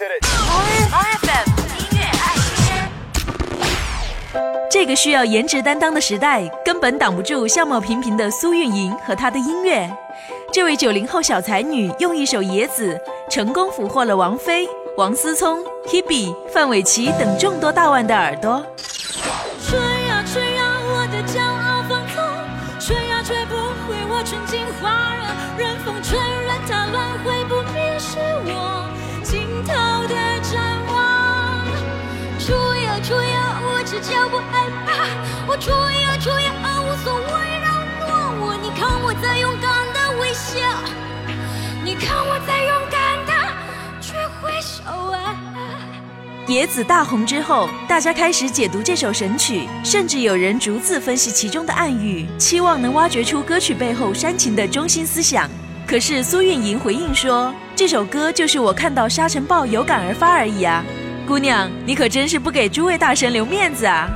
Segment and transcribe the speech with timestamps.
[0.00, 0.06] 音
[1.92, 2.90] 乐爱新鲜。
[4.70, 9.90] 这个需要颜值担当的时代，根本挡不住相貌平平的苏运莹和她的音乐。
[10.50, 12.98] 这位九零后小才女用一首《野子》，
[13.30, 14.66] 成功俘获了王菲、
[14.96, 18.64] 王思聪、Hebe、范玮琪等众多大腕的耳朵。
[19.68, 22.24] 吹呀吹呀，我的骄傲放纵，
[22.80, 23.54] 吹呀吹不
[23.86, 25.26] 回我纯净花热，
[25.62, 28.88] 任风吹，任它乱，会不灭是我
[29.22, 29.74] 尽头
[34.00, 34.88] 呀，我只叫不害怕，
[35.46, 37.22] 我吹呀吹呀，无所谓
[37.60, 37.68] 让
[38.00, 38.08] 诺
[38.40, 40.58] 我，你看我在勇敢的微笑，
[41.84, 43.32] 你看我在勇敢的
[44.00, 45.36] 去挥手啊。
[46.46, 55.48] 野子大红之后，大家开始解读这首神曲，甚至有人逐字分析其中的暗语，期望能挖掘出歌曲背后煽情的中心思想。
[55.86, 60.84] 可是苏运莹回应说：“这首歌就是我看到沙尘暴有感而发而已啊，
[61.26, 64.08] 姑娘，你可真是不给诸位大神留面子啊！”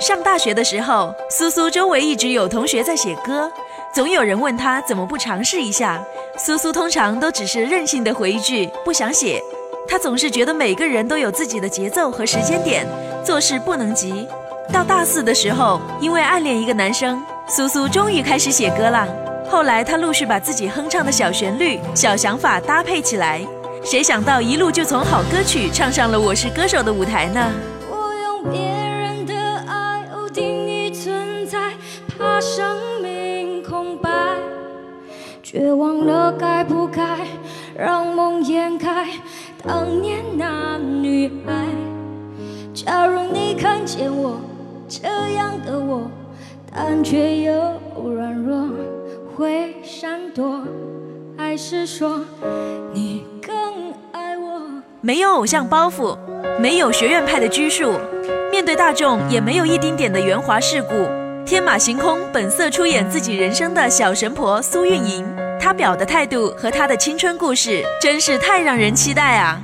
[0.00, 3.50] 上大学的时候，苏苏周围一直有同学在写歌，
[3.94, 6.02] 总有人问他怎么不尝试一下，
[6.38, 9.40] 苏苏通常都只是任性的回一句不想写。
[9.88, 12.86] 他总是觉得每个人都有自己的节奏和时间点，
[13.24, 14.26] 做事不能急。
[14.72, 19.06] 到大四的时候，因为暗恋一个男生，苏苏终于开始写歌了。
[19.50, 23.40] 后来，他陆续把自己哼唱的小旋律、小想法搭配起来，
[23.84, 27.52] 谁想到一路就从好歌曲唱上了《我是歌手》的舞台呢？
[27.90, 29.34] 我用别人的
[29.66, 31.72] 爱哦定义存在，
[32.06, 34.08] 怕生命空白，
[35.42, 37.26] 却忘了该不该
[37.76, 39.08] 让梦掩盖
[39.64, 41.66] 当年那女孩。
[42.72, 44.40] 假如你看见我
[44.88, 46.08] 这样的我，
[46.72, 47.52] 但却又
[47.96, 48.68] 软弱，
[49.36, 50.62] 会闪躲，
[51.36, 52.20] 还是说？
[55.04, 56.16] 没有偶像包袱，
[56.60, 57.98] 没有学院派的拘束，
[58.52, 61.08] 面对大众也没有一丁点的圆滑世故，
[61.44, 65.26] 天马行空，本色出演自己人生的小神婆苏运莹，
[65.60, 69.60] 她表的态度和她的青春故事，真是太让人期待啊！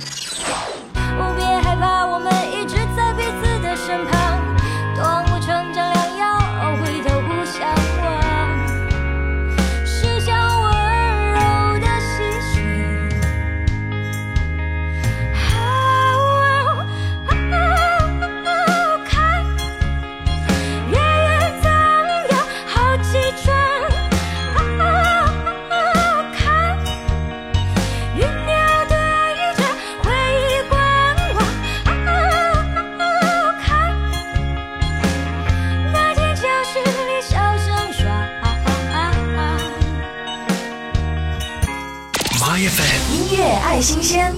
[42.61, 44.35] 音乐爱新鲜，